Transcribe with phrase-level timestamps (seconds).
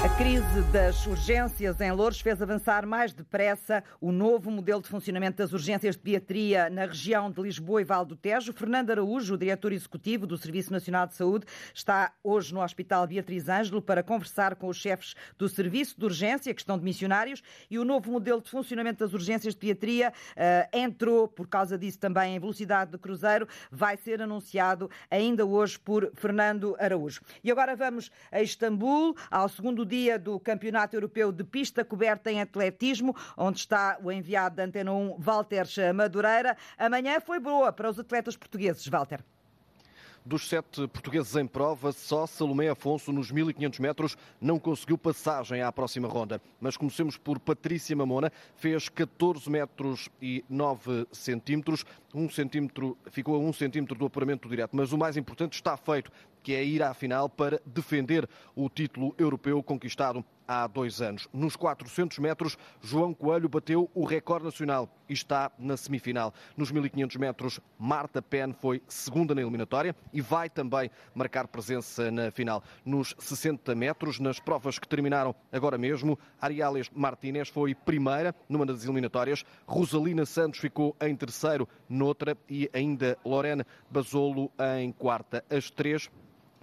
[0.00, 5.38] A crise das urgências em Louros fez avançar mais depressa o novo modelo de funcionamento
[5.38, 8.52] das urgências de pediatria na região de Lisboa e Val do Tejo.
[8.52, 13.48] Fernando Araújo, o diretor executivo do Serviço Nacional de Saúde, está hoje no Hospital Beatriz
[13.48, 17.76] Ângelo para conversar com os chefes do Serviço de Urgência, que estão de missionários, e
[17.76, 22.36] o novo modelo de funcionamento das urgências de pediatria uh, entrou, por causa disso também,
[22.36, 27.20] em velocidade de cruzeiro, vai ser anunciado ainda hoje por Fernando Araújo.
[27.42, 32.40] E agora vamos a Istambul, ao segundo dia do Campeonato Europeu de Pista Coberta em
[32.40, 36.56] Atletismo, onde está o enviado da Antena 1, Walter Madureira.
[36.76, 39.24] Amanhã foi boa para os atletas portugueses, Walter.
[40.28, 45.72] Dos sete portugueses em prova, só Salomé Afonso, nos 1500 metros, não conseguiu passagem à
[45.72, 46.38] próxima ronda.
[46.60, 51.86] Mas comecemos por Patrícia Mamona, fez 14 metros e 9 centímetros.
[52.14, 54.76] Um centímetro, ficou a um centímetro do apuramento direto.
[54.76, 59.14] Mas o mais importante está feito que é ir à final para defender o título
[59.18, 61.28] europeu conquistado há dois anos.
[61.30, 66.32] Nos 400 metros, João Coelho bateu o recorde nacional e está na semifinal.
[66.56, 72.30] Nos 1500 metros, Marta Penn foi segunda na eliminatória e vai também marcar presença na
[72.30, 72.64] final.
[72.82, 78.84] Nos 60 metros, nas provas que terminaram agora mesmo, Ariales Martínez foi primeira numa das
[78.84, 85.44] eliminatórias, Rosalina Santos ficou em terceiro noutra e ainda Lorena Basolo em quarta.
[85.50, 86.08] As três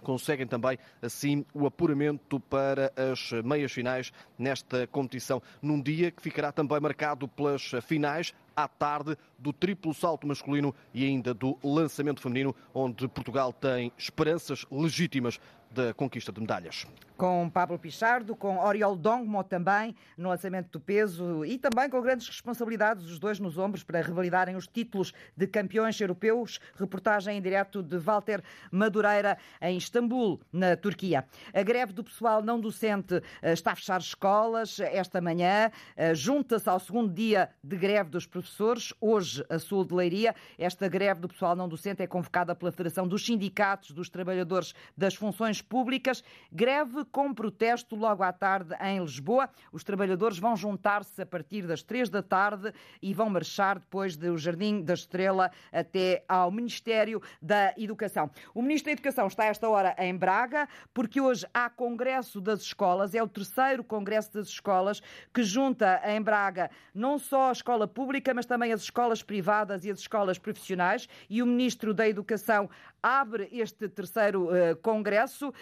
[0.06, 6.52] conseguem também, assim, o apuramento para as meias finais nesta competição, num dia que ficará
[6.52, 12.56] também marcado pelas finais à tarde do triplo salto masculino e ainda do lançamento feminino,
[12.74, 15.40] onde Portugal tem esperanças legítimas
[15.72, 16.88] da conquista de medalhas.
[17.18, 22.28] Com Pablo Pichardo, com Oriol Dongmo também no lançamento do peso e também com grandes
[22.28, 26.60] responsabilidades, os dois nos ombros, para revalidarem os títulos de campeões europeus.
[26.76, 31.26] Reportagem em direto de Walter Madureira em Istambul, na Turquia.
[31.54, 36.70] A greve do pessoal não docente eh, está a fechar escolas esta manhã, eh, junta-se
[36.70, 40.36] ao segundo dia de greve dos professores, hoje a Sul de Leiria.
[40.58, 45.16] Esta greve do pessoal não docente é convocada pela Federação dos Sindicatos dos Trabalhadores das
[45.16, 46.22] Funções Públicas.
[46.52, 49.50] Greve com protesto logo à tarde em Lisboa.
[49.72, 54.38] Os trabalhadores vão juntar-se a partir das três da tarde e vão marchar depois do
[54.38, 58.30] Jardim da Estrela até ao Ministério da Educação.
[58.54, 62.62] O Ministro da Educação está a esta hora em Braga, porque hoje há Congresso das
[62.62, 65.02] Escolas, é o terceiro Congresso das Escolas,
[65.34, 69.92] que junta em Braga não só a escola pública, mas também as escolas privadas e
[69.92, 71.08] as escolas profissionais.
[71.30, 72.70] E o Ministro da Educação
[73.02, 75.50] abre este terceiro uh, congresso.
[75.50, 75.54] Uh,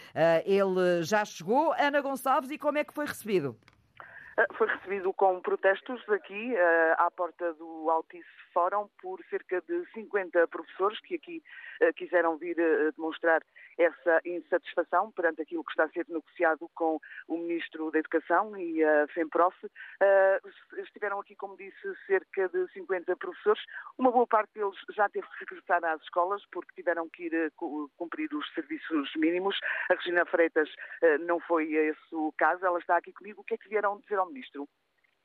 [0.45, 1.73] ele já chegou.
[1.73, 3.57] Ana Gonçalves, e como é que foi recebido?
[4.37, 9.85] Eh, foi recebido com protestos aqui uh, à porta do Altice Fórum por cerca de
[9.93, 11.43] 50 professores que aqui
[11.81, 12.55] uh, quiseram vir
[12.95, 13.41] demonstrar
[13.77, 18.83] essa insatisfação perante aquilo que está a ser negociado com o Ministro da Educação e
[18.83, 19.55] a FEMPROF.
[20.77, 23.63] estiveram aqui, como disse, cerca de 50 professores.
[23.97, 27.51] Uma boa parte deles já teve que regressar às escolas porque tiveram que ir
[27.97, 29.57] cumprir os serviços mínimos.
[29.89, 30.69] A Regina Freitas
[31.21, 32.63] não foi esse o caso.
[32.63, 33.41] Ela está aqui comigo.
[33.41, 34.67] O que é que vieram dizer ao Ministro?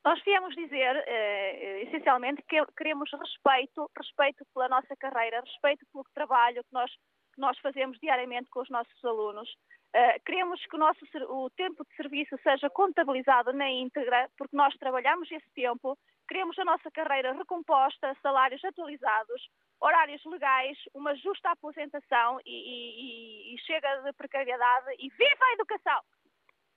[0.05, 6.63] Nós viemos dizer, eh, essencialmente, que queremos respeito, respeito pela nossa carreira, respeito pelo trabalho
[6.65, 6.91] que nós,
[7.35, 9.49] que nós fazemos diariamente com os nossos alunos.
[9.89, 11.01] Uh, queremos que o, nosso,
[11.31, 15.99] o tempo de serviço seja contabilizado na íntegra, porque nós trabalhamos esse tempo.
[16.29, 19.49] Queremos a nossa carreira recomposta, salários atualizados,
[19.81, 26.01] horários legais, uma justa aposentação e, e, e chega de precariedade e viva a educação!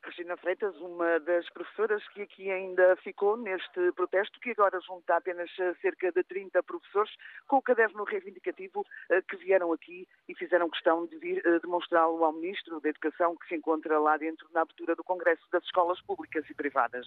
[0.03, 5.49] Regina Freitas, uma das professoras que aqui ainda ficou neste protesto, que agora junta apenas
[5.79, 7.11] cerca de 30 professores
[7.47, 12.23] com o caderno reivindicativo eh, que vieram aqui e fizeram questão de vir eh, demonstrá-lo
[12.23, 16.01] ao Ministro da Educação, que se encontra lá dentro na abertura do Congresso das Escolas
[16.01, 17.05] Públicas e Privadas.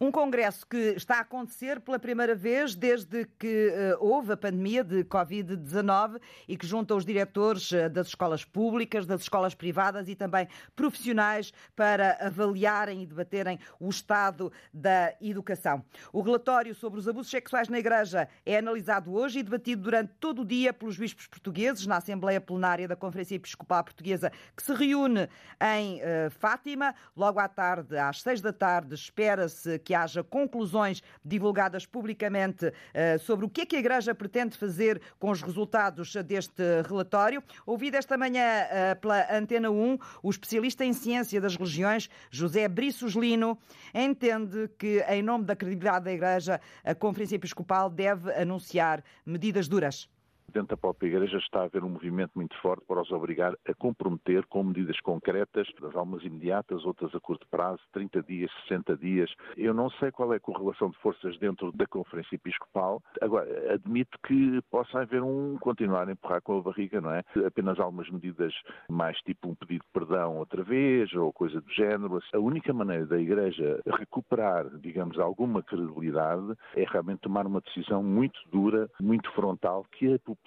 [0.00, 5.02] Um congresso que está a acontecer pela primeira vez desde que houve a pandemia de
[5.04, 10.46] Covid-19 e que junta os diretores das escolas públicas, das escolas privadas e também
[10.76, 15.84] profissionais para avaliarem e debaterem o estado da educação.
[16.12, 20.42] O relatório sobre os abusos sexuais na Igreja é analisado hoje e debatido durante todo
[20.42, 25.28] o dia pelos bispos portugueses na Assembleia Plenária da Conferência Episcopal Portuguesa, que se reúne
[25.60, 26.94] em uh, Fátima.
[27.16, 33.46] Logo à tarde, às seis da tarde, espera-se que haja conclusões divulgadas publicamente uh, sobre
[33.46, 37.42] o que é que a Igreja pretende fazer com os resultados deste relatório.
[37.66, 41.97] Ouvido esta manhã uh, pela Antena 1, o especialista em ciência das religiões
[42.30, 43.58] José Briços Lino,
[43.94, 50.08] entende que, em nome da credibilidade da Igreja, a Conferência Episcopal deve anunciar medidas duras.
[50.52, 53.74] Dentro da própria Igreja está a haver um movimento muito forte para os obrigar a
[53.74, 59.30] comprometer com medidas concretas, algumas imediatas, outras a curto prazo, 30 dias, 60 dias.
[59.56, 63.02] Eu não sei qual é a correlação de forças dentro da Conferência Episcopal.
[63.20, 67.22] Agora, admito que possa haver um continuar a empurrar com a barriga, não é?
[67.46, 68.52] Apenas algumas medidas
[68.90, 72.20] mais tipo um pedido de perdão outra vez ou coisa do género.
[72.32, 78.38] A única maneira da Igreja recuperar, digamos, alguma credibilidade é realmente tomar uma decisão muito
[78.50, 80.37] dura, muito frontal, que a população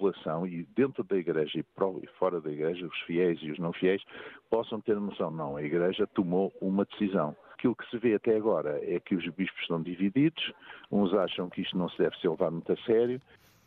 [0.48, 4.02] e dentro da Igreja e fora da Igreja, os fiéis e os não fiéis,
[4.50, 5.30] possam ter noção.
[5.30, 9.24] Não, a Igreja tomou uma decisão aquilo que se vê até agora é que os
[9.36, 10.52] bispos estão divididos,
[10.92, 13.22] uns acham que isto não se deve ser levado muito a sério.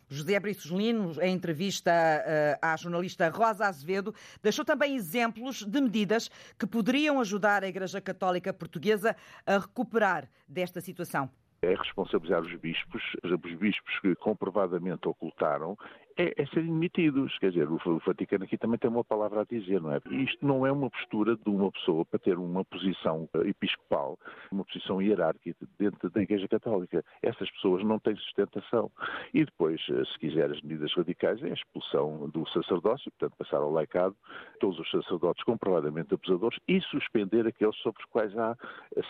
[0.07, 4.13] José Briços Lino, em entrevista uh, à jornalista Rosa Azevedo,
[4.43, 6.29] deixou também exemplos de medidas
[6.59, 9.15] que poderiam ajudar a Igreja Católica Portuguesa
[9.47, 11.29] a recuperar desta situação
[11.61, 15.77] é responsabilizar os bispos, os bispos que comprovadamente ocultaram,
[16.17, 17.37] é, é serem demitidos.
[17.39, 19.99] Quer dizer, o, o, Vaticano aqui também tem uma palavra a dizer, não é?
[20.09, 24.17] Isto não é uma postura de uma pessoa para ter uma posição eh, episcopal,
[24.51, 27.03] uma posição hierárquica dentro da Igreja Católica.
[27.21, 28.89] Essas pessoas não têm sustentação.
[29.33, 33.57] E depois, eh, se quiser as medidas radicais, é a expulsão do sacerdócio, portanto, passar
[33.57, 34.15] ao laicado
[34.59, 38.55] todos os sacerdotes comprovadamente abusadores e suspender aqueles sobre os quais há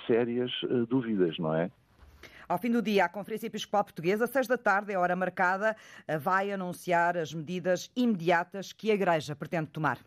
[0.08, 1.70] sérias eh, dúvidas, não é?
[2.48, 5.76] Ao fim do dia, a Conferência Episcopal Portuguesa, seis da tarde, é hora marcada,
[6.20, 9.98] vai anunciar as medidas imediatas que a Igreja pretende tomar.